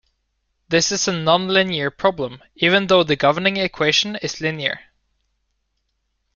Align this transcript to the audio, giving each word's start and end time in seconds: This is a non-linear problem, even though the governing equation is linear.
This 0.67 0.91
is 0.91 1.07
a 1.07 1.11
non-linear 1.13 1.91
problem, 1.91 2.41
even 2.55 2.87
though 2.87 3.03
the 3.03 3.15
governing 3.15 3.57
equation 3.57 4.15
is 4.15 4.41
linear. 4.41 4.79